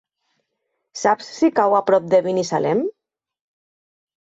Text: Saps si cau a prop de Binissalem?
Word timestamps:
Saps 1.01 1.29
si 1.37 1.51
cau 1.61 1.77
a 1.83 1.85
prop 1.93 2.11
de 2.17 2.25
Binissalem? 2.31 2.85